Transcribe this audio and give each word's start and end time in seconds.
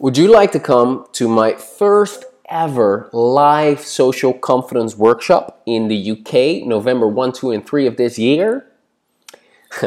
Would 0.00 0.16
you 0.16 0.28
like 0.28 0.52
to 0.52 0.60
come 0.60 1.06
to 1.14 1.28
my 1.28 1.54
first 1.54 2.24
ever 2.48 3.10
live 3.12 3.80
social 3.80 4.32
confidence 4.32 4.96
workshop 4.96 5.60
in 5.66 5.88
the 5.88 6.12
UK, 6.12 6.64
November 6.64 7.08
1, 7.08 7.32
2, 7.32 7.50
and 7.50 7.66
3 7.66 7.88
of 7.88 7.96
this 7.96 8.16
year? 8.16 8.64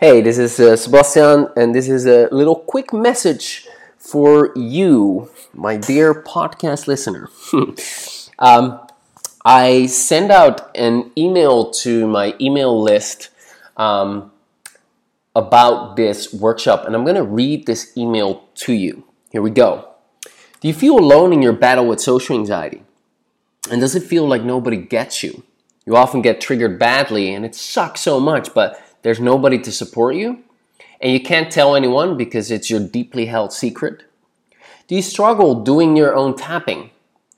hey, 0.00 0.20
this 0.20 0.36
is 0.36 0.60
uh, 0.60 0.76
Sebastian, 0.76 1.48
and 1.56 1.74
this 1.74 1.88
is 1.88 2.04
a 2.04 2.28
little 2.30 2.56
quick 2.56 2.92
message 2.92 3.66
for 3.96 4.52
you, 4.54 5.30
my 5.54 5.78
dear 5.78 6.12
podcast 6.12 6.86
listener. 6.86 7.30
um, 8.38 8.86
I 9.46 9.86
send 9.86 10.30
out 10.30 10.76
an 10.76 11.10
email 11.16 11.70
to 11.70 12.06
my 12.06 12.34
email 12.38 12.82
list 12.82 13.30
um, 13.78 14.30
about 15.34 15.96
this 15.96 16.34
workshop, 16.34 16.84
and 16.84 16.94
I'm 16.94 17.04
going 17.04 17.16
to 17.16 17.22
read 17.22 17.64
this 17.64 17.96
email 17.96 18.46
to 18.56 18.74
you. 18.74 19.04
Here 19.34 19.42
we 19.42 19.50
go. 19.50 19.88
Do 20.60 20.68
you 20.68 20.74
feel 20.74 20.96
alone 20.96 21.32
in 21.32 21.42
your 21.42 21.52
battle 21.52 21.88
with 21.88 22.00
social 22.00 22.36
anxiety? 22.36 22.84
And 23.68 23.80
does 23.80 23.96
it 23.96 24.04
feel 24.04 24.28
like 24.28 24.44
nobody 24.44 24.76
gets 24.76 25.24
you? 25.24 25.42
You 25.84 25.96
often 25.96 26.22
get 26.22 26.40
triggered 26.40 26.78
badly, 26.78 27.34
and 27.34 27.44
it 27.44 27.56
sucks 27.56 28.00
so 28.00 28.20
much, 28.20 28.54
but 28.54 28.80
there's 29.02 29.18
nobody 29.18 29.58
to 29.58 29.72
support 29.72 30.14
you, 30.14 30.44
and 31.00 31.12
you 31.12 31.20
can't 31.20 31.50
tell 31.50 31.74
anyone 31.74 32.16
because 32.16 32.52
it's 32.52 32.70
your 32.70 32.78
deeply 32.78 33.26
held 33.26 33.52
secret. 33.52 34.04
Do 34.86 34.94
you 34.94 35.02
struggle 35.02 35.64
doing 35.64 35.96
your 35.96 36.14
own 36.14 36.36
tapping? 36.36 36.92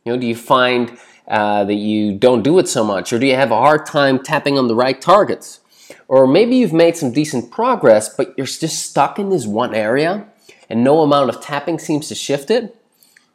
You 0.04 0.12
know, 0.12 0.18
do 0.18 0.26
you 0.26 0.36
find 0.36 0.98
uh, 1.26 1.64
that 1.64 1.76
you 1.76 2.18
don't 2.18 2.42
do 2.42 2.58
it 2.58 2.68
so 2.68 2.84
much, 2.84 3.10
or 3.10 3.18
do 3.18 3.26
you 3.26 3.36
have 3.36 3.52
a 3.52 3.56
hard 3.56 3.86
time 3.86 4.22
tapping 4.22 4.58
on 4.58 4.68
the 4.68 4.76
right 4.76 5.00
targets? 5.00 5.60
Or 6.08 6.26
maybe 6.26 6.56
you've 6.56 6.74
made 6.74 6.98
some 6.98 7.10
decent 7.10 7.50
progress, 7.50 8.14
but 8.14 8.34
you're 8.36 8.46
just 8.46 8.82
stuck 8.82 9.18
in 9.18 9.30
this 9.30 9.46
one 9.46 9.74
area 9.74 10.26
and 10.68 10.82
no 10.82 11.00
amount 11.00 11.30
of 11.30 11.40
tapping 11.40 11.78
seems 11.78 12.08
to 12.08 12.14
shift 12.14 12.50
it. 12.50 12.76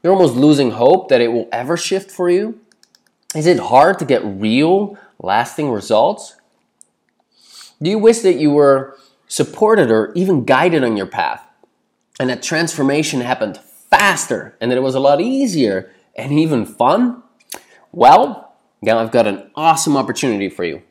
You're 0.04 0.14
almost 0.14 0.36
losing 0.36 0.72
hope 0.72 1.10
that 1.10 1.22
it 1.22 1.30
will 1.30 1.48
ever 1.52 1.78
shift 1.78 2.12
for 2.12 2.30
you. 2.30 2.60
Is 3.36 3.48
it 3.48 3.60
hard 3.60 4.00
to 4.00 4.06
get 4.06 4.22
real, 4.26 4.98
lasting 5.20 5.70
results? 5.70 6.36
Do 7.82 7.90
you 7.90 7.98
wish 7.98 8.20
that 8.20 8.36
you 8.36 8.52
were 8.52 8.98
supported 9.28 9.90
or 9.90 10.12
even 10.14 10.44
guided 10.44 10.84
on 10.84 10.98
your 10.98 11.06
path 11.06 11.48
and 12.20 12.30
that 12.30 12.44
transformation 12.44 13.22
happened 13.22 13.58
faster 13.58 14.58
and 14.60 14.70
that 14.70 14.78
it 14.78 14.82
was 14.82 14.96
a 14.96 15.00
lot 15.00 15.22
easier 15.22 15.92
and 16.16 16.34
even 16.34 16.66
fun? 16.66 17.24
Well, 17.92 18.54
now 18.82 19.00
I've 19.00 19.12
got 19.12 19.28
an 19.28 19.50
awesome 19.56 19.96
opportunity 19.96 20.50
for 20.50 20.64
you. 20.64 20.82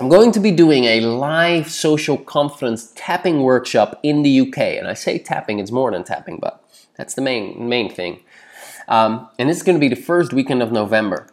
I'm 0.00 0.08
going 0.08 0.32
to 0.32 0.40
be 0.40 0.50
doing 0.50 0.84
a 0.84 1.00
live 1.02 1.70
social 1.70 2.18
confidence 2.18 2.92
tapping 2.96 3.42
workshop 3.44 4.00
in 4.02 4.24
the 4.24 4.40
UK. 4.40 4.58
And 4.58 4.88
I 4.88 4.94
say 4.94 5.20
tapping, 5.20 5.60
it's 5.60 5.70
more 5.70 5.92
than 5.92 6.02
tapping, 6.02 6.38
but 6.38 6.68
that's 6.96 7.14
the 7.14 7.22
main, 7.22 7.68
main 7.68 7.88
thing. 7.94 8.18
Um, 8.88 9.28
and 9.38 9.48
it's 9.48 9.62
going 9.62 9.76
to 9.76 9.80
be 9.80 9.88
the 9.88 10.00
first 10.00 10.32
weekend 10.32 10.64
of 10.64 10.72
November. 10.72 11.28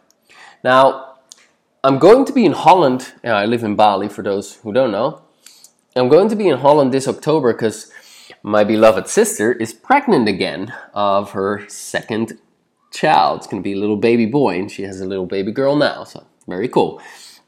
Now, 0.62 1.16
I'm 1.82 1.98
going 1.98 2.24
to 2.24 2.32
be 2.32 2.44
in 2.44 2.52
Holland. 2.52 3.12
I 3.24 3.46
live 3.46 3.64
in 3.64 3.74
Bali, 3.74 4.08
for 4.08 4.22
those 4.22 4.54
who 4.54 4.72
don't 4.72 4.92
know. 4.92 5.22
I'm 5.96 6.08
going 6.08 6.28
to 6.28 6.36
be 6.36 6.46
in 6.48 6.58
Holland 6.58 6.94
this 6.94 7.08
October 7.08 7.52
because 7.52 7.90
my 8.44 8.62
beloved 8.62 9.08
sister 9.08 9.50
is 9.52 9.72
pregnant 9.72 10.28
again 10.28 10.72
of 10.94 11.32
her 11.32 11.68
second 11.68 12.38
child. 12.92 13.38
It's 13.38 13.48
going 13.48 13.60
to 13.60 13.68
be 13.68 13.72
a 13.72 13.80
little 13.80 13.96
baby 13.96 14.26
boy, 14.26 14.60
and 14.60 14.70
she 14.70 14.84
has 14.84 15.00
a 15.00 15.04
little 15.04 15.26
baby 15.26 15.50
girl 15.50 15.74
now. 15.74 16.04
So, 16.04 16.24
very 16.46 16.68
cool 16.68 17.02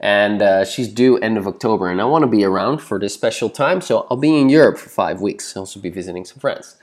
and 0.05 0.43
uh, 0.43 0.67
she's 0.67 0.89
due 0.89 1.17
end 1.17 1.39
of 1.39 1.49
October. 1.49 1.91
And 1.91 1.99
I 1.99 2.05
want 2.05 2.25
to 2.25 2.29
be 2.29 2.45
around 2.45 2.83
for 2.83 2.99
this 2.99 3.15
special 3.15 3.49
time, 3.49 3.81
so 3.81 4.07
I'll 4.11 4.19
be 4.19 4.39
in 4.39 4.51
Europe 4.51 4.77
for 4.77 4.91
five 4.91 5.23
weeks. 5.23 5.57
I'll 5.57 5.63
also 5.63 5.81
be 5.81 5.89
visiting 5.89 6.27
some 6.27 6.39
friends. 6.39 6.77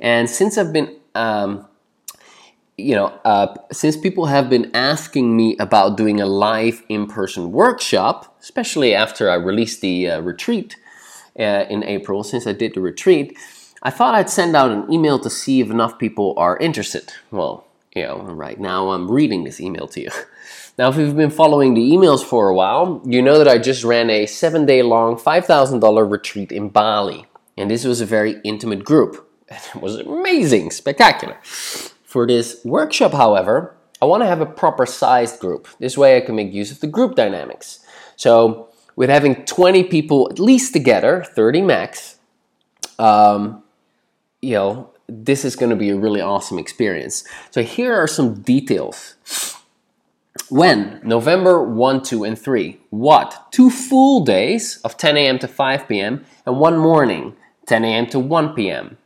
And 0.00 0.28
since 0.28 0.58
I've 0.58 0.72
been, 0.72 0.96
um, 1.14 1.68
you 2.76 2.96
know, 2.96 3.06
uh, 3.24 3.54
since 3.70 3.96
people 3.96 4.26
have 4.26 4.50
been 4.50 4.72
asking 4.74 5.36
me 5.36 5.56
about 5.58 5.96
doing 5.96 6.20
a 6.20 6.26
live 6.26 6.82
in-person 6.88 7.52
workshop, 7.52 8.36
especially 8.40 8.96
after 8.96 9.30
I 9.30 9.36
released 9.36 9.80
the 9.80 10.10
uh, 10.10 10.20
retreat 10.20 10.76
uh, 11.38 11.66
in 11.70 11.84
April, 11.84 12.24
since 12.24 12.48
I 12.48 12.52
did 12.52 12.74
the 12.74 12.80
retreat, 12.80 13.38
I 13.84 13.90
thought 13.90 14.16
I'd 14.16 14.28
send 14.28 14.56
out 14.56 14.72
an 14.72 14.92
email 14.92 15.20
to 15.20 15.30
see 15.30 15.60
if 15.60 15.70
enough 15.70 16.00
people 16.00 16.34
are 16.36 16.56
interested. 16.56 17.12
Well, 17.30 17.64
you 17.94 18.02
know, 18.02 18.22
right 18.22 18.58
now 18.58 18.90
I'm 18.90 19.08
reading 19.08 19.44
this 19.44 19.60
email 19.60 19.86
to 19.86 20.00
you. 20.00 20.10
Now, 20.78 20.90
if 20.90 20.96
you've 20.96 21.16
been 21.16 21.30
following 21.30 21.72
the 21.72 21.90
emails 21.90 22.22
for 22.22 22.50
a 22.50 22.54
while, 22.54 23.00
you 23.06 23.22
know 23.22 23.38
that 23.38 23.48
I 23.48 23.56
just 23.56 23.82
ran 23.82 24.10
a 24.10 24.26
seven 24.26 24.66
day 24.66 24.82
long, 24.82 25.16
$5,000 25.16 26.10
retreat 26.10 26.52
in 26.52 26.68
Bali. 26.68 27.24
And 27.56 27.70
this 27.70 27.84
was 27.84 28.02
a 28.02 28.06
very 28.06 28.40
intimate 28.44 28.84
group. 28.84 29.22
It 29.74 29.80
was 29.80 29.96
amazing, 29.96 30.72
spectacular. 30.72 31.38
For 31.42 32.26
this 32.26 32.60
workshop, 32.64 33.12
however, 33.12 33.74
I 34.02 34.04
want 34.04 34.22
to 34.22 34.26
have 34.26 34.42
a 34.42 34.46
proper 34.46 34.84
sized 34.84 35.40
group. 35.40 35.66
This 35.78 35.96
way 35.96 36.16
I 36.16 36.20
can 36.20 36.36
make 36.36 36.52
use 36.52 36.70
of 36.70 36.80
the 36.80 36.86
group 36.86 37.14
dynamics. 37.14 37.80
So, 38.16 38.68
with 38.96 39.08
having 39.08 39.44
20 39.44 39.84
people 39.84 40.28
at 40.30 40.38
least 40.38 40.72
together, 40.72 41.24
30 41.34 41.62
max, 41.62 42.16
um, 42.98 43.62
you 44.42 44.54
know, 44.54 44.90
this 45.08 45.44
is 45.44 45.56
going 45.56 45.70
to 45.70 45.76
be 45.76 45.90
a 45.90 45.96
really 45.96 46.20
awesome 46.20 46.58
experience. 46.58 47.24
So, 47.50 47.62
here 47.62 47.94
are 47.94 48.06
some 48.06 48.42
details 48.42 49.16
when? 50.48 51.00
November 51.02 51.62
1, 51.62 52.02
2, 52.02 52.24
and 52.24 52.38
3. 52.38 52.78
What? 52.90 53.52
Two 53.52 53.70
full 53.70 54.24
days 54.24 54.78
of 54.84 54.96
10 54.96 55.16
a.m. 55.16 55.38
to 55.40 55.48
5 55.48 55.88
p.m. 55.88 56.24
and 56.44 56.58
one 56.58 56.78
morning, 56.78 57.36
10 57.66 57.84
a.m. 57.84 58.06
to 58.08 58.18
1 58.18 58.54
p.m. 58.54 58.98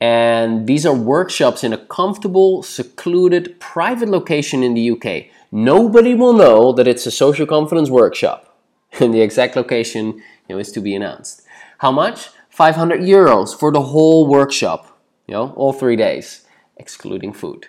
And 0.00 0.66
these 0.66 0.86
are 0.86 0.94
workshops 0.94 1.64
in 1.64 1.72
a 1.72 1.78
comfortable, 1.78 2.62
secluded, 2.62 3.58
private 3.58 4.08
location 4.08 4.62
in 4.62 4.74
the 4.74 4.90
UK. 4.90 5.32
Nobody 5.50 6.14
will 6.14 6.32
know 6.32 6.72
that 6.72 6.86
it's 6.86 7.06
a 7.06 7.10
social 7.10 7.46
confidence 7.46 7.90
workshop. 7.90 8.44
And 9.00 9.12
the 9.12 9.20
exact 9.20 9.54
location 9.54 10.22
you 10.48 10.54
know, 10.54 10.58
is 10.58 10.72
to 10.72 10.80
be 10.80 10.94
announced. 10.94 11.42
How 11.78 11.92
much? 11.92 12.30
500 12.50 13.00
euros 13.00 13.56
for 13.56 13.70
the 13.70 13.82
whole 13.82 14.26
workshop, 14.26 14.98
you 15.26 15.34
know, 15.34 15.52
all 15.56 15.72
three 15.72 15.94
days, 15.94 16.46
excluding 16.76 17.32
food. 17.32 17.66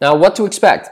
Now, 0.00 0.16
what 0.16 0.36
to 0.36 0.44
expect? 0.44 0.90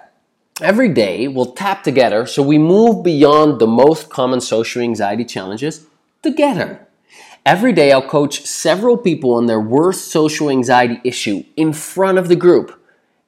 Every 0.63 0.89
day 0.89 1.29
we'll 1.29 1.53
tap 1.53 1.83
together 1.83 2.25
so 2.25 2.43
we 2.43 2.57
move 2.57 3.05
beyond 3.05 3.59
the 3.59 3.67
most 3.67 4.09
common 4.09 4.41
social 4.41 4.81
anxiety 4.81 5.23
challenges 5.23 5.87
together. 6.23 6.87
Every 7.45 7.75
day 7.75 7.93
I'll 7.93 8.01
coach 8.01 8.41
several 8.47 8.97
people 8.97 9.35
on 9.35 9.45
their 9.45 9.61
worst 9.61 10.11
social 10.11 10.49
anxiety 10.49 10.99
issue 11.05 11.45
in 11.59 11.75
front 11.75 12.17
of 12.17 12.29
the 12.29 12.37
group. 12.37 12.81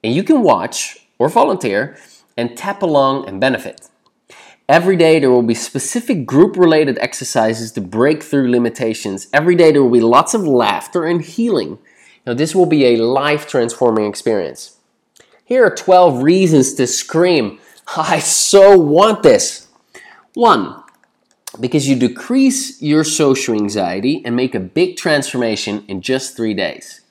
And 0.03 0.15
you 0.15 0.23
can 0.23 0.41
watch 0.41 1.05
or 1.19 1.29
volunteer 1.29 1.95
and 2.35 2.57
tap 2.57 2.81
along 2.81 3.27
and 3.27 3.39
benefit. 3.39 3.89
Every 4.67 4.95
day 4.95 5.19
there 5.19 5.29
will 5.29 5.43
be 5.43 5.53
specific 5.53 6.25
group 6.25 6.57
related 6.57 6.97
exercises 6.97 7.71
to 7.73 7.81
break 7.81 8.23
through 8.23 8.49
limitations. 8.49 9.27
Every 9.31 9.55
day 9.55 9.71
there 9.71 9.83
will 9.83 9.91
be 9.91 10.01
lots 10.01 10.33
of 10.33 10.47
laughter 10.47 11.05
and 11.05 11.21
healing. 11.21 11.77
Now, 12.25 12.33
this 12.33 12.55
will 12.55 12.65
be 12.65 12.85
a 12.85 12.97
life 12.97 13.47
transforming 13.47 14.05
experience. 14.05 14.78
Here 15.49 15.65
are 15.65 15.73
12 15.73 16.21
reasons 16.21 16.75
to 16.75 16.85
scream, 16.85 17.57
I 17.97 18.19
so 18.19 18.77
want 18.77 19.23
this. 19.23 19.67
One, 20.35 20.83
because 21.59 21.89
you 21.89 21.95
decrease 21.95 22.79
your 22.83 23.03
social 23.03 23.55
anxiety 23.55 24.21
and 24.23 24.35
make 24.35 24.53
a 24.53 24.59
big 24.59 24.95
transformation 24.95 25.85
in 25.87 26.01
just 26.01 26.37
three 26.37 26.53
days. 26.53 27.01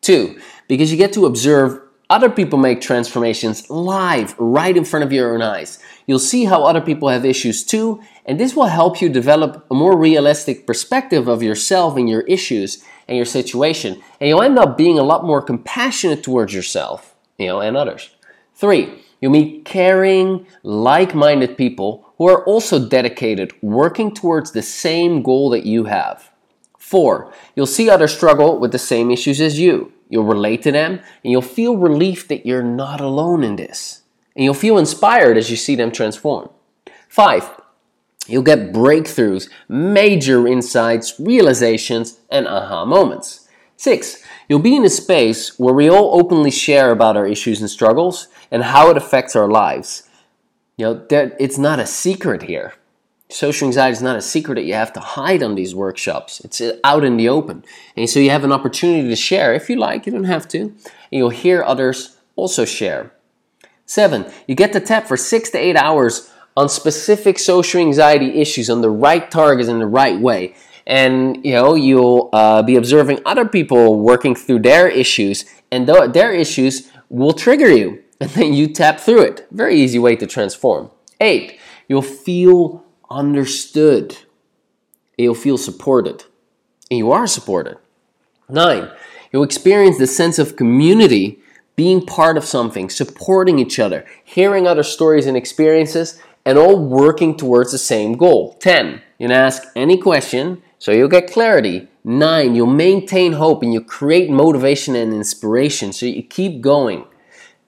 Two, 0.00 0.40
because 0.68 0.92
you 0.92 0.96
get 0.96 1.12
to 1.14 1.26
observe 1.26 1.82
other 2.08 2.30
people 2.30 2.56
make 2.56 2.80
transformations 2.80 3.68
live 3.68 4.38
right 4.38 4.76
in 4.76 4.84
front 4.84 5.04
of 5.04 5.12
your 5.12 5.34
own 5.34 5.42
eyes. 5.42 5.80
You'll 6.06 6.20
see 6.20 6.44
how 6.44 6.62
other 6.62 6.80
people 6.80 7.08
have 7.08 7.24
issues 7.24 7.64
too, 7.64 8.00
and 8.24 8.38
this 8.38 8.54
will 8.54 8.66
help 8.66 9.00
you 9.00 9.08
develop 9.08 9.66
a 9.72 9.74
more 9.74 9.98
realistic 9.98 10.68
perspective 10.68 11.26
of 11.26 11.42
yourself 11.42 11.96
and 11.96 12.08
your 12.08 12.22
issues 12.22 12.80
and 13.08 13.16
your 13.16 13.26
situation. 13.26 14.00
And 14.20 14.28
you'll 14.28 14.42
end 14.42 14.56
up 14.56 14.78
being 14.78 15.00
a 15.00 15.02
lot 15.02 15.24
more 15.24 15.42
compassionate 15.42 16.22
towards 16.22 16.54
yourself 16.54 17.16
you 17.38 17.46
know, 17.46 17.60
and 17.60 17.76
others. 17.76 18.10
Three, 18.54 19.04
you 19.20 19.30
meet 19.30 19.64
caring, 19.64 20.46
like-minded 20.62 21.56
people 21.56 22.12
who 22.18 22.28
are 22.28 22.44
also 22.44 22.84
dedicated, 22.88 23.52
working 23.62 24.12
towards 24.12 24.50
the 24.50 24.62
same 24.62 25.22
goal 25.22 25.50
that 25.50 25.64
you 25.64 25.84
have. 25.84 26.30
Four, 26.76 27.32
you'll 27.54 27.66
see 27.66 27.88
others 27.88 28.14
struggle 28.14 28.58
with 28.58 28.72
the 28.72 28.78
same 28.78 29.10
issues 29.10 29.40
as 29.40 29.58
you. 29.58 29.92
You'll 30.08 30.24
relate 30.24 30.62
to 30.62 30.72
them 30.72 31.00
and 31.22 31.30
you'll 31.30 31.42
feel 31.42 31.76
relief 31.76 32.28
that 32.28 32.46
you're 32.46 32.62
not 32.62 33.00
alone 33.00 33.44
in 33.44 33.56
this. 33.56 34.02
And 34.34 34.44
you'll 34.44 34.54
feel 34.54 34.78
inspired 34.78 35.36
as 35.36 35.50
you 35.50 35.56
see 35.56 35.74
them 35.74 35.92
transform. 35.92 36.48
Five, 37.08 37.50
you'll 38.26 38.42
get 38.42 38.72
breakthroughs, 38.72 39.50
major 39.68 40.46
insights, 40.46 41.18
realizations, 41.18 42.20
and 42.30 42.46
aha 42.46 42.84
moments. 42.84 43.48
Six, 43.76 44.24
You'll 44.48 44.60
be 44.60 44.76
in 44.76 44.84
a 44.84 44.90
space 44.90 45.58
where 45.58 45.74
we 45.74 45.90
all 45.90 46.18
openly 46.18 46.50
share 46.50 46.90
about 46.90 47.16
our 47.16 47.26
issues 47.26 47.60
and 47.60 47.68
struggles 47.68 48.28
and 48.50 48.62
how 48.62 48.90
it 48.90 48.96
affects 48.96 49.36
our 49.36 49.48
lives. 49.48 50.08
You 50.78 50.86
know, 50.86 51.06
it's 51.10 51.58
not 51.58 51.78
a 51.78 51.86
secret 51.86 52.44
here. 52.44 52.74
Social 53.30 53.66
anxiety 53.66 53.92
is 53.92 54.02
not 54.02 54.16
a 54.16 54.22
secret 54.22 54.54
that 54.54 54.64
you 54.64 54.72
have 54.72 54.92
to 54.94 55.00
hide 55.00 55.42
on 55.42 55.54
these 55.54 55.74
workshops. 55.74 56.40
It's 56.40 56.62
uh, 56.62 56.78
out 56.82 57.04
in 57.04 57.18
the 57.18 57.28
open. 57.28 57.62
And 57.94 58.08
so 58.08 58.20
you 58.20 58.30
have 58.30 58.44
an 58.44 58.52
opportunity 58.52 59.06
to 59.06 59.16
share 59.16 59.52
if 59.52 59.68
you 59.68 59.76
like, 59.76 60.06
you 60.06 60.12
don't 60.12 60.24
have 60.24 60.48
to. 60.48 60.60
And 60.60 60.74
you'll 61.10 61.28
hear 61.28 61.62
others 61.62 62.16
also 62.36 62.64
share. 62.64 63.12
Seven, 63.84 64.24
you 64.46 64.54
get 64.54 64.72
to 64.72 64.80
tap 64.80 65.06
for 65.06 65.18
six 65.18 65.50
to 65.50 65.58
eight 65.58 65.76
hours 65.76 66.32
on 66.56 66.70
specific 66.70 67.38
social 67.38 67.80
anxiety 67.80 68.40
issues 68.40 68.70
on 68.70 68.80
the 68.80 68.90
right 68.90 69.30
targets 69.30 69.68
in 69.68 69.78
the 69.78 69.86
right 69.86 70.18
way. 70.18 70.54
And 70.88 71.44
you 71.44 71.52
know 71.52 71.74
you'll 71.74 72.30
uh, 72.32 72.62
be 72.62 72.74
observing 72.74 73.20
other 73.24 73.44
people 73.44 74.00
working 74.00 74.34
through 74.34 74.60
their 74.60 74.88
issues, 74.88 75.44
and 75.70 75.86
th- 75.86 76.12
their 76.12 76.32
issues 76.32 76.90
will 77.08 77.34
trigger 77.34 77.70
you, 77.70 78.02
and 78.20 78.30
then 78.30 78.54
you 78.54 78.66
tap 78.68 78.98
through 78.98 79.22
it. 79.22 79.46
Very 79.52 79.76
easy 79.76 79.98
way 79.98 80.16
to 80.16 80.26
transform. 80.26 80.90
Eight, 81.20 81.60
you'll 81.88 82.02
feel 82.02 82.84
understood. 83.10 84.18
You'll 85.16 85.34
feel 85.34 85.58
supported. 85.58 86.24
And 86.90 86.98
you 86.98 87.12
are 87.12 87.26
supported. 87.26 87.78
Nine, 88.48 88.90
you'll 89.30 89.42
experience 89.42 89.98
the 89.98 90.06
sense 90.06 90.38
of 90.38 90.56
community, 90.56 91.38
being 91.76 92.06
part 92.06 92.36
of 92.36 92.44
something, 92.44 92.88
supporting 92.88 93.58
each 93.58 93.78
other, 93.78 94.06
hearing 94.24 94.66
other 94.66 94.82
stories 94.82 95.26
and 95.26 95.36
experiences, 95.36 96.20
and 96.46 96.56
all 96.56 96.78
working 96.78 97.36
towards 97.36 97.72
the 97.72 97.78
same 97.78 98.14
goal. 98.14 98.54
10, 98.60 99.02
you'll 99.18 99.32
ask 99.32 99.64
any 99.76 99.98
question, 99.98 100.62
so 100.78 100.92
you'll 100.92 101.08
get 101.08 101.30
clarity. 101.30 101.88
9, 102.04 102.54
you'll 102.54 102.66
maintain 102.66 103.32
hope 103.32 103.62
and 103.62 103.72
you 103.72 103.82
create 103.82 104.30
motivation 104.30 104.96
and 104.96 105.12
inspiration, 105.12 105.92
so 105.92 106.06
you 106.06 106.22
keep 106.22 106.60
going. 106.60 107.04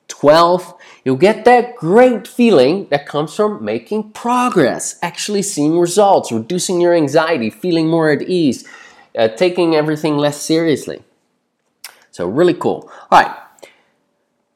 12, 0.08 0.74
you'll 1.04 1.16
get 1.16 1.44
that 1.44 1.76
great 1.76 2.26
feeling 2.26 2.86
that 2.90 3.06
comes 3.06 3.34
from 3.34 3.64
making 3.64 4.10
progress, 4.12 4.98
actually 5.02 5.42
seeing 5.42 5.78
results, 5.78 6.32
reducing 6.32 6.80
your 6.80 6.94
anxiety, 6.94 7.50
feeling 7.50 7.88
more 7.88 8.10
at 8.10 8.22
ease, 8.22 8.66
uh, 9.16 9.28
taking 9.28 9.74
everything 9.74 10.16
less 10.16 10.40
seriously. 10.40 11.02
So, 12.10 12.26
really 12.28 12.54
cool. 12.54 12.90
All 13.10 13.22
right, 13.22 13.36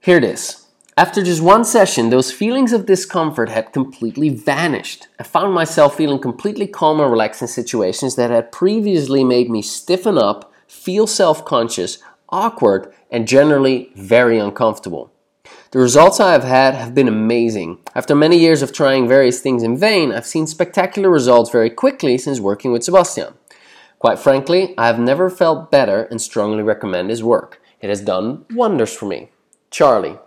here 0.01 0.17
it 0.17 0.25
is. 0.25 0.64
After 0.97 1.25
just 1.25 1.43
one 1.43 1.65
session, 1.65 2.11
those 2.11 2.31
feelings 2.31 2.73
of 2.73 2.87
discomfort 2.87 3.49
had 3.49 3.73
completely 3.73 4.29
vanished. 4.29 5.09
I 5.19 5.25
found 5.25 5.53
myself 5.53 5.97
feeling 5.97 6.21
completely 6.21 6.69
calm 6.69 7.01
and 7.01 7.11
relaxed 7.11 7.43
in 7.43 7.49
situations 7.49 8.15
that 8.15 8.31
had 8.31 8.53
previously 8.53 9.25
made 9.25 9.51
me 9.51 9.61
stiffen 9.61 10.17
up, 10.17 10.53
feel 10.69 11.09
self 11.09 11.45
conscious, 11.45 11.99
awkward, 12.29 12.95
and 13.11 13.27
generally 13.27 13.91
very 13.97 14.39
uncomfortable. 14.39 15.13
The 15.73 15.81
results 15.81 16.21
I 16.21 16.31
have 16.31 16.45
had 16.45 16.75
have 16.75 16.95
been 16.95 17.09
amazing. 17.09 17.79
After 17.97 18.15
many 18.15 18.39
years 18.39 18.63
of 18.63 18.73
trying 18.73 19.09
various 19.09 19.41
things 19.41 19.65
in 19.65 19.77
vain, 19.77 20.13
I've 20.13 20.27
seen 20.27 20.47
spectacular 20.47 21.11
results 21.11 21.51
very 21.51 21.71
quickly 21.71 22.19
since 22.19 22.39
working 22.39 22.71
with 22.71 22.85
Sebastian. 22.85 23.35
Quite 23.99 24.21
frankly, 24.21 24.75
I 24.79 24.87
have 24.87 25.01
never 25.01 25.29
felt 25.29 25.73
better 25.73 26.05
and 26.05 26.23
strongly 26.23 26.63
recommend 26.63 27.11
his 27.11 27.25
work. 27.25 27.61
It 27.81 27.89
has 27.89 28.01
done 28.01 28.45
wonders 28.53 28.95
for 28.95 29.07
me. 29.07 29.31
Charlie. 29.73 30.19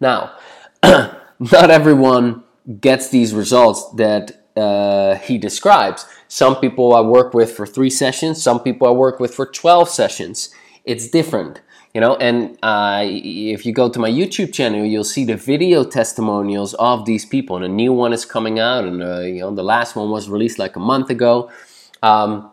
Now, 0.00 0.36
not 0.82 1.70
everyone 1.70 2.44
gets 2.80 3.08
these 3.08 3.34
results 3.34 3.90
that 3.92 4.44
uh, 4.56 5.16
he 5.16 5.38
describes. 5.38 6.06
Some 6.28 6.56
people 6.56 6.94
I 6.94 7.00
work 7.00 7.34
with 7.34 7.52
for 7.52 7.66
three 7.66 7.90
sessions, 7.90 8.42
some 8.42 8.60
people 8.60 8.88
I 8.88 8.92
work 8.92 9.20
with 9.20 9.34
for 9.34 9.46
12 9.46 9.88
sessions. 9.88 10.50
It's 10.84 11.08
different 11.08 11.60
you 11.94 12.00
know 12.00 12.16
and 12.16 12.56
uh, 12.62 13.02
if 13.04 13.66
you 13.66 13.72
go 13.72 13.88
to 13.88 13.98
my 13.98 14.10
youtube 14.10 14.52
channel 14.52 14.84
you'll 14.84 15.04
see 15.04 15.24
the 15.24 15.36
video 15.36 15.84
testimonials 15.84 16.74
of 16.74 17.04
these 17.04 17.24
people 17.24 17.56
and 17.56 17.64
a 17.64 17.68
new 17.68 17.92
one 17.92 18.12
is 18.12 18.24
coming 18.24 18.58
out 18.58 18.84
and 18.84 19.02
uh, 19.02 19.20
you 19.20 19.40
know 19.40 19.54
the 19.54 19.62
last 19.62 19.96
one 19.96 20.10
was 20.10 20.28
released 20.28 20.58
like 20.58 20.76
a 20.76 20.80
month 20.80 21.10
ago 21.10 21.50
um, 22.02 22.50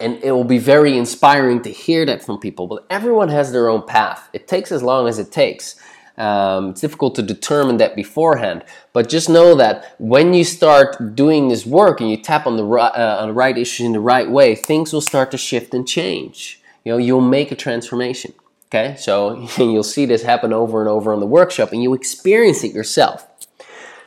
and 0.00 0.22
it 0.22 0.32
will 0.32 0.44
be 0.44 0.58
very 0.58 0.96
inspiring 0.96 1.60
to 1.62 1.70
hear 1.70 2.06
that 2.06 2.22
from 2.22 2.38
people 2.38 2.66
but 2.66 2.86
everyone 2.88 3.28
has 3.28 3.52
their 3.52 3.68
own 3.68 3.86
path 3.86 4.28
it 4.32 4.48
takes 4.48 4.72
as 4.72 4.82
long 4.82 5.06
as 5.06 5.18
it 5.18 5.30
takes 5.30 5.76
um, 6.20 6.70
it's 6.70 6.80
difficult 6.82 7.14
to 7.14 7.22
determine 7.22 7.78
that 7.78 7.96
beforehand 7.96 8.64
but 8.92 9.08
just 9.08 9.28
know 9.28 9.54
that 9.54 9.94
when 9.98 10.34
you 10.34 10.44
start 10.44 11.14
doing 11.14 11.48
this 11.48 11.64
work 11.64 12.00
and 12.00 12.10
you 12.10 12.16
tap 12.16 12.46
on 12.46 12.56
the, 12.56 12.64
right, 12.64 12.92
uh, 12.94 13.18
on 13.20 13.28
the 13.28 13.34
right 13.34 13.56
issues 13.56 13.86
in 13.86 13.92
the 13.92 14.00
right 14.00 14.30
way 14.30 14.54
things 14.54 14.92
will 14.92 15.00
start 15.00 15.30
to 15.30 15.38
shift 15.38 15.72
and 15.74 15.88
change 15.88 16.60
you 16.84 16.92
know 16.92 16.98
you'll 16.98 17.20
make 17.20 17.50
a 17.50 17.56
transformation 17.56 18.32
Okay, 18.72 18.94
so 18.96 19.48
you'll 19.58 19.82
see 19.82 20.06
this 20.06 20.22
happen 20.22 20.52
over 20.52 20.80
and 20.80 20.88
over 20.88 21.12
on 21.12 21.20
the 21.20 21.26
workshop 21.26 21.72
and 21.72 21.82
you 21.82 21.92
experience 21.92 22.62
it 22.62 22.72
yourself. 22.72 23.26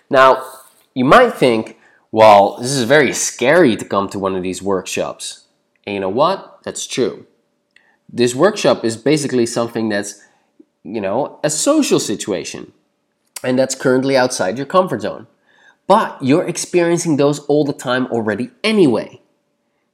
Now, 0.10 0.46
you 0.94 1.04
might 1.04 1.34
think, 1.34 1.78
well, 2.12 2.58
this 2.58 2.72
is 2.72 2.84
very 2.84 3.14
scary 3.14 3.76
to 3.76 3.86
come 3.86 4.10
to 4.10 4.20
one 4.20 4.36
of 4.36 4.44
these 4.44 4.62
workshops. 4.62 5.46
And 5.86 5.96
you 5.96 6.00
know 6.00 6.10
what? 6.10 6.60
That's 6.64 6.88
true. 6.88 7.26
This 8.08 8.36
workshop 8.36 8.86
is 8.86 8.96
basically 8.96 9.46
something 9.46 9.90
that's, 9.90 10.23
you 10.84 11.02
know, 11.02 11.40
a 11.44 11.50
social 11.50 12.00
situation 12.00 12.72
and 13.44 13.60
that's 13.60 13.76
currently 13.76 14.16
outside 14.16 14.58
your 14.58 14.66
comfort 14.66 15.02
zone. 15.02 15.28
But 15.86 16.18
you're 16.22 16.48
experiencing 16.48 17.18
those 17.18 17.40
all 17.40 17.66
the 17.66 17.74
time 17.74 18.08
already 18.08 18.52
anyway. 18.64 19.22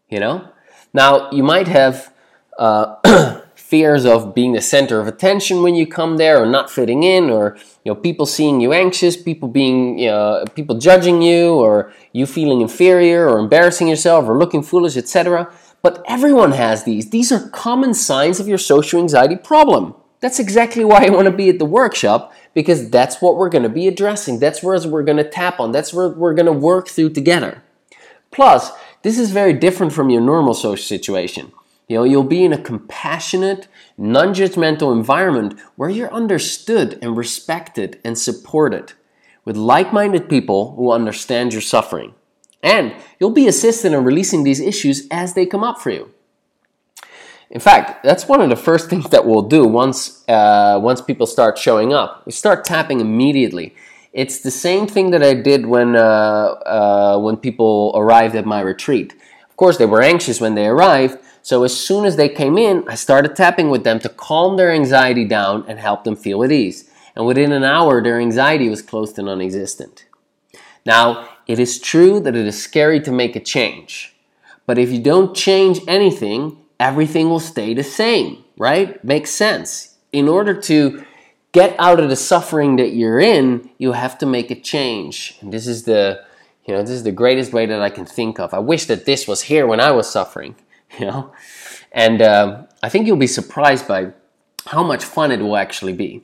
You 0.08 0.20
know? 0.20 0.50
Now, 0.94 1.32
you 1.32 1.44
might 1.44 1.68
have 1.68 2.14
uh, 2.60 3.42
fears 3.56 4.06
of 4.06 4.34
being 4.36 4.54
the 4.54 4.62
center 4.62 5.00
of 5.00 5.08
attention 5.08 5.64
when 5.64 5.76
you 5.76 5.88
come 5.88 6.18
there 6.18 6.42
or 6.42 6.46
not 6.46 6.70
fitting 6.70 7.04
in 7.04 7.30
or 7.30 7.56
you 7.84 7.92
know 7.92 7.96
people 7.96 8.26
seeing 8.26 8.60
you 8.60 8.74
anxious 8.74 9.16
people 9.16 9.48
being 9.48 10.00
you 10.00 10.08
know, 10.08 10.44
people 10.56 10.76
judging 10.78 11.22
you 11.22 11.54
or 11.54 11.94
you 12.12 12.26
feeling 12.26 12.62
inferior 12.62 13.30
or 13.30 13.38
embarrassing 13.38 13.88
yourself 13.88 14.26
or 14.26 14.40
looking 14.40 14.64
foolish 14.64 14.98
etc 14.98 15.48
but 15.84 16.04
everyone 16.08 16.52
has 16.52 16.84
these 16.84 17.12
these 17.12 17.32
are 17.32 17.48
common 17.50 17.94
signs 17.94 18.40
of 18.40 18.48
your 18.48 18.58
social 18.58 19.00
anxiety 19.00 19.36
problem 19.36 19.94
that's 20.20 20.40
exactly 20.40 20.84
why 20.84 21.06
i 21.06 21.10
want 21.10 21.26
to 21.26 21.32
be 21.32 21.50
at 21.50 21.60
the 21.60 21.66
workshop 21.66 22.34
because 22.54 22.90
that's 22.90 23.22
what 23.22 23.38
we're 23.38 23.50
going 23.50 23.64
to 23.64 23.70
be 23.70 23.88
addressing 23.88 24.40
that's 24.40 24.64
where 24.64 24.80
we're 24.88 25.04
going 25.04 25.18
to 25.18 25.30
tap 25.30 25.60
on 25.60 25.72
that's 25.72 25.94
where 25.94 26.10
we're 26.10 26.34
going 26.34 26.46
to 26.46 26.52
work 26.52 26.88
through 26.88 27.10
together 27.10 27.62
plus 28.32 28.72
this 29.02 29.18
is 29.18 29.32
very 29.32 29.54
different 29.54 29.94
from 29.94 30.10
your 30.10 30.22
normal 30.22 30.54
social 30.54 30.86
situation 30.86 31.52
you 31.90 31.96
know, 31.96 32.04
you'll 32.04 32.24
be 32.24 32.46
in 32.46 32.54
a 32.54 32.62
compassionate, 32.62 33.68
non 33.98 34.34
judgmental 34.34 34.94
environment 34.94 35.60
where 35.76 35.90
you're 35.90 36.14
understood 36.14 37.00
and 37.02 37.18
respected 37.18 38.00
and 38.06 38.18
supported 38.18 38.94
with 39.44 39.58
like 39.58 39.92
minded 39.92 40.30
people 40.30 40.76
who 40.76 40.92
understand 40.92 41.52
your 41.52 41.64
suffering. 41.64 42.14
And 42.62 42.94
you'll 43.20 43.32
be 43.32 43.48
assisted 43.48 43.92
in 43.92 44.04
releasing 44.04 44.44
these 44.44 44.60
issues 44.60 45.08
as 45.10 45.34
they 45.34 45.48
come 45.48 45.64
up 45.64 45.80
for 45.80 45.90
you. 45.90 46.12
In 47.52 47.60
fact, 47.60 48.04
that's 48.04 48.28
one 48.28 48.42
of 48.42 48.50
the 48.50 48.56
first 48.56 48.90
things 48.90 49.10
that 49.10 49.26
we'll 49.26 49.42
do 49.42 49.66
once, 49.66 50.28
uh, 50.28 50.80
once 50.82 51.02
people 51.02 51.26
start 51.26 51.58
showing 51.58 51.94
up. 51.94 52.24
We 52.26 52.32
start 52.32 52.64
tapping 52.64 53.00
immediately. 53.00 53.76
It's 54.14 54.40
the 54.40 54.52
same 54.52 54.86
thing 54.88 55.12
that 55.12 55.24
I 55.24 55.34
did 55.34 55.66
when, 55.66 55.96
uh, 55.96 56.00
uh, 56.00 57.20
when 57.20 57.38
people 57.38 57.92
arrived 57.96 58.36
at 58.36 58.46
my 58.46 58.62
retreat. 58.62 59.14
Of 59.50 59.58
course, 59.58 59.78
they 59.78 59.86
were 59.86 60.02
anxious 60.02 60.40
when 60.40 60.56
they 60.56 60.68
arrived, 60.68 61.18
so 61.42 61.64
as 61.64 61.76
soon 61.76 62.06
as 62.06 62.16
they 62.16 62.30
came 62.30 62.58
in, 62.58 62.84
I 62.88 62.96
started 62.96 63.36
tapping 63.36 63.70
with 63.70 63.84
them 63.84 64.00
to 64.02 64.10
calm 64.10 64.58
their 64.58 64.72
anxiety 64.72 65.26
down 65.26 65.66
and 65.68 65.80
help 65.80 66.04
them 66.04 66.16
feel 66.16 66.44
at 66.44 66.52
ease. 66.52 66.90
And 67.16 67.26
within 67.26 67.52
an 67.52 67.64
hour, 67.64 68.02
their 68.02 68.20
anxiety 68.20 68.70
was 68.70 68.84
close 68.84 69.12
to 69.14 69.24
non 69.24 69.42
existent. 69.42 70.06
Now, 70.86 71.28
it 71.48 71.60
is 71.60 71.80
true 71.80 72.20
that 72.20 72.36
it 72.36 72.46
is 72.46 72.62
scary 72.62 73.00
to 73.02 73.12
make 73.12 73.36
a 73.36 73.40
change. 73.40 74.16
But 74.68 74.78
if 74.78 74.92
you 74.92 75.02
don't 75.02 75.36
change 75.36 75.80
anything, 75.88 76.59
everything 76.80 77.30
will 77.30 77.40
stay 77.40 77.74
the 77.74 77.84
same, 77.84 78.44
right? 78.58 79.04
Makes 79.04 79.32
sense. 79.32 79.98
In 80.12 80.28
order 80.28 80.60
to 80.62 81.06
get 81.52 81.76
out 81.80 82.00
of 82.00 82.10
the 82.10 82.16
suffering 82.16 82.78
that 82.78 82.94
you're 82.94 83.20
in, 83.20 83.70
you 83.78 83.92
have 83.92 84.18
to 84.20 84.26
make 84.26 84.52
a 84.52 84.60
change. 84.60 85.38
And 85.42 85.52
this 85.52 85.68
is 85.68 85.84
the 85.84 86.24
you 86.66 86.76
know, 86.76 86.82
this 86.82 86.92
is 86.92 87.04
the 87.04 87.12
greatest 87.12 87.52
way 87.52 87.66
that 87.66 87.82
I 87.82 87.90
can 87.90 88.06
think 88.06 88.40
of. 88.40 88.54
I 88.54 88.60
wish 88.60 88.86
that 88.86 89.06
this 89.06 89.28
was 89.28 89.42
here 89.42 89.66
when 89.66 89.80
I 89.80 89.92
was 89.92 90.08
suffering. 90.08 90.56
you 91.00 91.08
know? 91.08 91.32
And 91.92 92.22
uh, 92.22 92.64
I 92.84 92.90
think 92.90 93.08
you'll 93.08 93.18
be 93.18 93.28
surprised 93.28 93.88
by 93.88 94.14
how 94.68 94.84
much 94.84 95.04
fun 95.04 95.32
it 95.32 95.40
will 95.40 95.58
actually 95.58 95.94
be. 95.94 96.24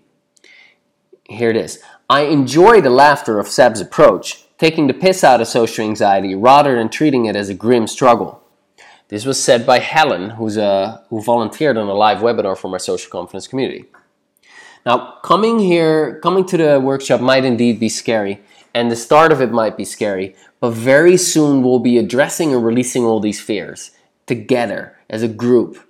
Here 1.28 1.50
it 1.50 1.56
is. 1.56 1.82
I 2.08 2.26
enjoy 2.26 2.82
the 2.82 2.92
laughter 2.92 3.40
of 3.40 3.48
Seb's 3.48 3.82
approach, 3.82 4.46
taking 4.60 4.86
the 4.86 4.94
piss 4.94 5.24
out 5.24 5.42
of 5.42 5.48
social 5.48 5.84
anxiety 5.84 6.36
rather 6.36 6.76
than 6.76 6.90
treating 6.90 7.26
it 7.26 7.36
as 7.36 7.50
a 7.50 7.56
grim 7.56 7.88
struggle. 7.88 8.44
This 9.08 9.26
was 9.26 9.42
said 9.42 9.66
by 9.66 9.80
Helen, 9.80 10.32
who's 10.32 10.58
a, 10.58 10.64
uh, 10.64 11.02
who 11.10 11.22
volunteered 11.22 11.78
on 11.78 11.88
a 11.88 11.94
live 11.94 12.20
webinar 12.20 12.58
for 12.58 12.70
my 12.70 12.78
social 12.78 13.12
confidence 13.12 13.48
community. 13.48 13.86
Now, 14.84 15.20
coming 15.24 15.60
here, 15.60 16.20
coming 16.22 16.46
to 16.46 16.58
the 16.58 16.80
workshop 16.80 17.22
might 17.22 17.46
indeed 17.46 17.80
be 17.80 17.90
scary, 17.90 18.42
and 18.74 18.92
the 18.92 18.96
start 18.96 19.32
of 19.32 19.42
it 19.42 19.52
might 19.52 19.78
be 19.78 19.86
scary, 19.86 20.36
but 20.60 20.72
very 20.72 21.18
soon 21.18 21.62
we'll 21.62 21.80
be 21.80 22.00
addressing 22.00 22.54
and 22.54 22.66
releasing 22.66 23.04
all 23.04 23.20
these 23.20 23.40
fears 23.40 23.92
together 24.26 24.98
as 25.10 25.22
a 25.22 25.28
group. 25.28 25.88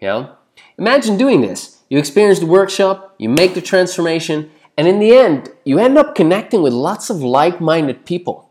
You 0.00 0.08
know? 0.08 0.36
Imagine 0.76 1.16
doing 1.16 1.40
this. 1.40 1.82
You 1.88 1.98
experience 1.98 2.38
the 2.38 2.46
workshop, 2.46 3.14
you 3.18 3.30
make 3.30 3.54
the 3.54 3.62
transformation, 3.62 4.50
and 4.76 4.86
in 4.86 4.98
the 4.98 5.16
end, 5.16 5.50
you 5.64 5.78
end 5.78 5.96
up 5.96 6.14
connecting 6.14 6.62
with 6.62 6.72
lots 6.72 7.08
of 7.08 7.22
like 7.22 7.60
minded 7.60 8.04
people. 8.04 8.47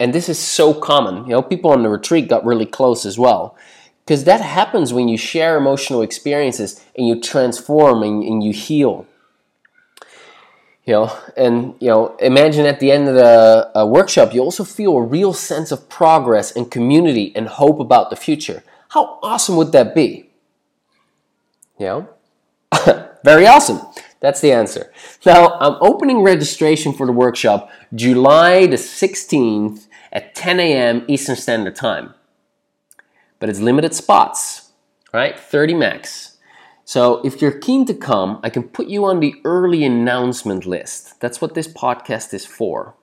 And 0.00 0.14
this 0.14 0.28
is 0.28 0.38
so 0.38 0.72
common. 0.72 1.24
You 1.24 1.32
know, 1.32 1.42
people 1.42 1.70
on 1.70 1.82
the 1.82 1.88
retreat 1.88 2.28
got 2.28 2.44
really 2.44 2.66
close 2.66 3.04
as 3.04 3.18
well. 3.18 3.56
Because 4.04 4.24
that 4.24 4.40
happens 4.40 4.92
when 4.92 5.08
you 5.08 5.18
share 5.18 5.56
emotional 5.56 6.00
experiences 6.00 6.82
and 6.96 7.06
you 7.06 7.20
transform 7.20 8.02
and, 8.02 8.22
and 8.22 8.42
you 8.42 8.52
heal. 8.52 9.06
You 10.86 10.94
know, 10.94 11.18
and 11.36 11.74
you 11.80 11.88
know, 11.88 12.16
imagine 12.16 12.64
at 12.64 12.80
the 12.80 12.90
end 12.90 13.08
of 13.08 13.14
the 13.14 13.70
uh, 13.76 13.84
workshop, 13.84 14.32
you 14.32 14.40
also 14.40 14.64
feel 14.64 14.96
a 14.96 15.02
real 15.02 15.34
sense 15.34 15.70
of 15.70 15.90
progress 15.90 16.56
and 16.56 16.70
community 16.70 17.32
and 17.36 17.48
hope 17.48 17.80
about 17.80 18.08
the 18.08 18.16
future. 18.16 18.62
How 18.90 19.18
awesome 19.22 19.56
would 19.56 19.72
that 19.72 19.94
be? 19.94 20.30
You 21.78 21.86
know, 21.86 22.08
very 23.24 23.46
awesome. 23.46 23.80
That's 24.20 24.40
the 24.40 24.52
answer. 24.52 24.90
Now, 25.26 25.58
I'm 25.60 25.76
opening 25.82 26.22
registration 26.22 26.94
for 26.94 27.04
the 27.04 27.12
workshop 27.12 27.70
July 27.94 28.66
the 28.66 28.76
16th 28.76 29.87
at 30.12 30.34
10 30.34 30.60
a.m. 30.60 31.04
Eastern 31.08 31.36
Standard 31.36 31.76
Time. 31.76 32.14
But 33.38 33.48
it's 33.48 33.60
limited 33.60 33.94
spots, 33.94 34.72
right? 35.12 35.38
30 35.38 35.74
max. 35.74 36.38
So 36.84 37.20
if 37.22 37.42
you're 37.42 37.52
keen 37.52 37.84
to 37.86 37.94
come, 37.94 38.40
I 38.42 38.50
can 38.50 38.62
put 38.62 38.86
you 38.88 39.04
on 39.04 39.20
the 39.20 39.34
early 39.44 39.84
announcement 39.84 40.64
list. 40.64 41.20
That's 41.20 41.40
what 41.40 41.54
this 41.54 41.68
podcast 41.68 42.32
is 42.32 42.46
for. 42.46 42.94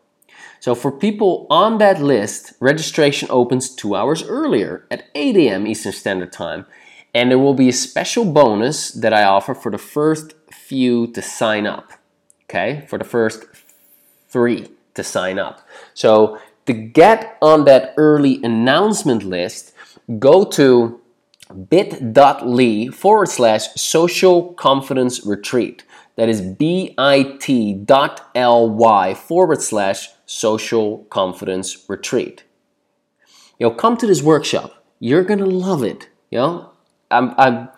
So 0.59 0.73
for 0.73 0.91
people 0.91 1.45
on 1.51 1.77
that 1.77 2.01
list, 2.01 2.53
registration 2.59 3.27
opens 3.29 3.69
two 3.69 3.95
hours 3.95 4.23
earlier 4.23 4.87
at 4.89 5.05
8 5.13 5.37
a.m. 5.37 5.67
Eastern 5.67 5.91
Standard 5.91 6.31
Time. 6.31 6.65
And 7.13 7.29
there 7.29 7.37
will 7.37 7.53
be 7.53 7.69
a 7.69 7.73
special 7.73 8.25
bonus 8.25 8.91
that 8.91 9.13
I 9.13 9.23
offer 9.23 9.53
for 9.53 9.71
the 9.71 9.77
first 9.77 10.33
few 10.51 11.05
to 11.13 11.21
sign 11.21 11.67
up. 11.67 11.91
Okay, 12.45 12.85
for 12.87 12.97
the 12.97 13.05
first 13.05 13.45
three 14.27 14.67
to 14.95 15.03
sign 15.03 15.37
up. 15.37 15.61
So 15.93 16.39
to 16.65 16.73
get 16.73 17.37
on 17.41 17.65
that 17.65 17.93
early 17.97 18.43
announcement 18.43 19.23
list, 19.23 19.73
go 20.19 20.43
to 20.43 21.01
bit.ly 21.69 22.87
forward 22.87 23.29
slash 23.29 23.67
social 23.75 24.53
confidence 24.53 25.25
retreat. 25.25 25.83
That 26.15 26.29
is 26.29 26.41
bit.ly 26.41 27.75
forward 29.13 29.61
slash 29.61 30.09
social 30.25 30.97
confidence 31.05 31.85
retreat. 31.89 32.43
You 33.59 33.67
know, 33.67 33.75
come 33.75 33.97
to 33.97 34.07
this 34.07 34.23
workshop. 34.23 34.83
You're 34.99 35.23
gonna 35.23 35.45
love 35.45 35.83
it. 35.83 36.09
You 36.31 36.39
know, 36.39 36.71
I'm, 37.11 37.33
I'm, 37.37 37.69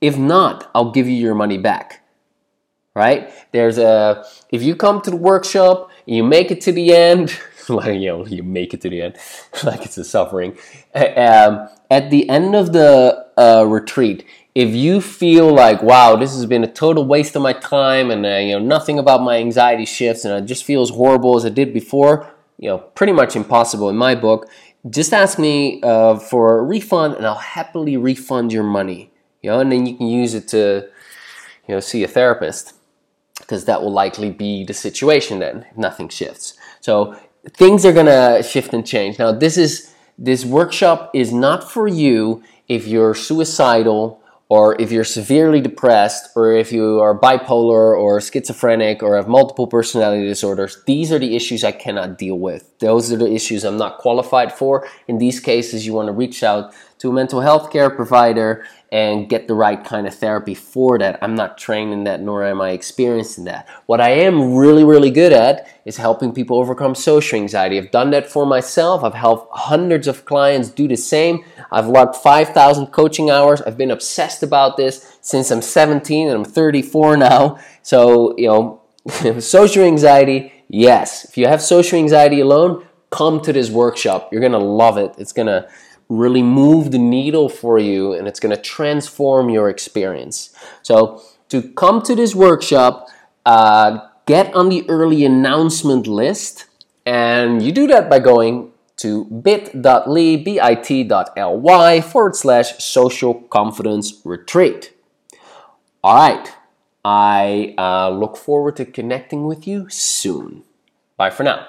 if 0.00 0.16
not, 0.16 0.70
I'll 0.74 0.92
give 0.92 1.08
you 1.08 1.16
your 1.16 1.34
money 1.34 1.58
back. 1.58 1.99
Right? 2.94 3.32
There's 3.52 3.78
a 3.78 4.24
if 4.50 4.62
you 4.62 4.74
come 4.74 5.00
to 5.02 5.10
the 5.10 5.16
workshop, 5.16 5.90
you 6.06 6.24
make 6.24 6.50
it 6.50 6.60
to 6.62 6.72
the 6.72 6.94
end. 6.94 7.38
like 7.68 8.00
you 8.00 8.08
know 8.08 8.26
you 8.26 8.42
make 8.42 8.74
it 8.74 8.80
to 8.80 8.88
the 8.88 9.02
end 9.02 9.16
like 9.64 9.84
it's 9.84 9.98
a 9.98 10.04
suffering 10.04 10.56
um, 10.94 11.68
at 11.90 12.10
the 12.10 12.28
end 12.28 12.54
of 12.54 12.72
the 12.72 13.26
uh, 13.36 13.64
retreat 13.64 14.24
if 14.54 14.74
you 14.74 15.00
feel 15.00 15.52
like 15.54 15.82
wow 15.82 16.16
this 16.16 16.34
has 16.34 16.46
been 16.46 16.64
a 16.64 16.72
total 16.72 17.04
waste 17.04 17.36
of 17.36 17.42
my 17.42 17.52
time 17.52 18.10
and 18.10 18.26
uh, 18.26 18.36
you 18.36 18.52
know 18.52 18.64
nothing 18.64 18.98
about 18.98 19.22
my 19.22 19.36
anxiety 19.36 19.84
shifts 19.84 20.24
and 20.24 20.34
i 20.34 20.40
just 20.40 20.64
feel 20.64 20.82
as 20.82 20.90
horrible 20.90 21.36
as 21.36 21.44
i 21.44 21.48
did 21.48 21.72
before 21.72 22.28
you 22.58 22.68
know 22.68 22.78
pretty 22.78 23.12
much 23.12 23.36
impossible 23.36 23.88
in 23.88 23.96
my 23.96 24.14
book 24.14 24.48
just 24.88 25.12
ask 25.12 25.38
me 25.38 25.80
uh, 25.82 26.18
for 26.18 26.58
a 26.58 26.62
refund 26.62 27.14
and 27.14 27.26
i'll 27.26 27.34
happily 27.34 27.96
refund 27.96 28.52
your 28.52 28.64
money 28.64 29.10
you 29.42 29.50
know 29.50 29.60
and 29.60 29.70
then 29.70 29.86
you 29.86 29.96
can 29.96 30.06
use 30.06 30.34
it 30.34 30.48
to 30.48 30.88
you 31.68 31.74
know 31.74 31.80
see 31.80 32.02
a 32.02 32.08
therapist 32.08 32.74
because 33.50 33.64
that 33.64 33.82
will 33.82 33.92
likely 33.92 34.30
be 34.30 34.64
the 34.64 34.74
situation 34.74 35.40
then 35.40 35.66
if 35.70 35.76
nothing 35.76 36.08
shifts 36.08 36.56
so 36.80 37.14
things 37.48 37.84
are 37.84 37.92
gonna 37.92 38.42
shift 38.42 38.74
and 38.74 38.86
change. 38.86 39.18
Now, 39.18 39.32
this 39.32 39.56
is 39.56 39.92
this 40.18 40.44
workshop 40.44 41.10
is 41.14 41.32
not 41.32 41.70
for 41.70 41.88
you 41.88 42.42
if 42.68 42.86
you're 42.86 43.14
suicidal 43.14 44.22
or 44.50 44.78
if 44.80 44.90
you're 44.90 45.04
severely 45.04 45.60
depressed 45.60 46.30
or 46.36 46.52
if 46.52 46.72
you 46.72 47.00
are 47.00 47.18
bipolar 47.18 47.96
or 47.96 48.20
schizophrenic 48.20 49.02
or 49.02 49.16
have 49.16 49.28
multiple 49.28 49.66
personality 49.66 50.26
disorders. 50.26 50.82
These 50.86 51.12
are 51.12 51.18
the 51.18 51.36
issues 51.36 51.62
I 51.62 51.72
cannot 51.72 52.18
deal 52.18 52.38
with. 52.38 52.78
Those 52.80 53.12
are 53.12 53.16
the 53.16 53.32
issues 53.32 53.64
I'm 53.64 53.78
not 53.78 53.98
qualified 53.98 54.52
for. 54.52 54.86
In 55.06 55.18
these 55.18 55.40
cases, 55.40 55.86
you 55.86 55.94
want 55.94 56.08
to 56.08 56.12
reach 56.12 56.42
out 56.42 56.74
to 56.98 57.10
a 57.10 57.12
mental 57.12 57.40
health 57.40 57.70
care 57.70 57.88
provider 57.88 58.66
and 58.92 59.28
get 59.28 59.46
the 59.46 59.54
right 59.54 59.84
kind 59.84 60.06
of 60.06 60.14
therapy 60.14 60.54
for 60.54 60.98
that. 60.98 61.18
I'm 61.22 61.36
not 61.36 61.56
trained 61.56 61.92
in 61.92 62.04
that, 62.04 62.20
nor 62.20 62.44
am 62.44 62.60
I 62.60 62.70
experienced 62.70 63.38
in 63.38 63.44
that. 63.44 63.68
What 63.86 64.00
I 64.00 64.10
am 64.10 64.56
really, 64.56 64.82
really 64.82 65.10
good 65.10 65.32
at 65.32 65.68
is 65.84 65.96
helping 65.96 66.32
people 66.32 66.58
overcome 66.58 66.96
social 66.96 67.38
anxiety. 67.38 67.78
I've 67.78 67.92
done 67.92 68.10
that 68.10 68.26
for 68.26 68.44
myself. 68.44 69.04
I've 69.04 69.14
helped 69.14 69.56
hundreds 69.56 70.08
of 70.08 70.24
clients 70.24 70.70
do 70.70 70.88
the 70.88 70.96
same. 70.96 71.44
I've 71.70 71.86
logged 71.86 72.16
5,000 72.16 72.88
coaching 72.88 73.30
hours. 73.30 73.62
I've 73.62 73.78
been 73.78 73.92
obsessed 73.92 74.42
about 74.42 74.76
this 74.76 75.18
since 75.20 75.52
I'm 75.52 75.62
17 75.62 76.26
and 76.26 76.36
I'm 76.36 76.44
34 76.44 77.16
now. 77.16 77.58
So, 77.82 78.36
you 78.36 78.48
know, 78.48 78.82
social 79.40 79.84
anxiety, 79.84 80.52
yes. 80.68 81.24
If 81.24 81.38
you 81.38 81.46
have 81.46 81.62
social 81.62 81.96
anxiety 81.96 82.40
alone, 82.40 82.84
come 83.10 83.40
to 83.42 83.52
this 83.52 83.70
workshop. 83.70 84.32
You're 84.32 84.40
going 84.40 84.52
to 84.52 84.58
love 84.58 84.98
it. 84.98 85.14
It's 85.18 85.32
going 85.32 85.46
to 85.46 85.68
really 86.10 86.42
move 86.42 86.90
the 86.90 86.98
needle 86.98 87.48
for 87.48 87.78
you 87.78 88.12
and 88.12 88.28
it's 88.28 88.40
going 88.40 88.54
to 88.54 88.60
transform 88.60 89.48
your 89.48 89.70
experience. 89.70 90.54
So, 90.82 91.22
to 91.48 91.62
come 91.62 92.02
to 92.02 92.14
this 92.14 92.34
workshop, 92.34 93.08
uh, 93.46 93.98
get 94.26 94.54
on 94.54 94.68
the 94.68 94.88
early 94.88 95.24
announcement 95.24 96.06
list, 96.06 96.66
and 97.06 97.62
you 97.62 97.72
do 97.72 97.86
that 97.88 98.10
by 98.10 98.18
going 98.18 98.72
to 98.98 99.24
bit.ly, 99.24 100.36
bit.ly 100.36 102.00
forward 102.02 102.36
slash 102.36 102.84
social 102.84 103.34
confidence 103.34 104.20
retreat. 104.24 104.92
All 106.04 106.14
right, 106.14 106.52
I 107.04 107.74
uh, 107.78 108.10
look 108.10 108.36
forward 108.36 108.76
to 108.76 108.84
connecting 108.84 109.46
with 109.46 109.66
you 109.66 109.88
soon. 109.88 110.64
Bye 111.16 111.30
for 111.30 111.42
now. 111.44 111.66